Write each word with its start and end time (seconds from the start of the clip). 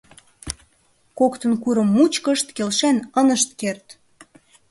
Коктын 1.19 1.53
курым 1.63 1.89
мучкышт 1.95 2.47
келшен 2.55 2.97
ынышт 3.19 3.49
керт!!! 3.61 3.87